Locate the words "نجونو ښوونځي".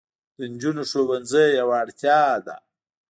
0.51-1.45